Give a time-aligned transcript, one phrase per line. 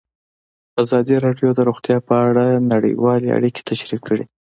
[0.83, 4.23] ازادي راډیو د روغتیا په اړه نړیوالې اړیکې تشریح کړي.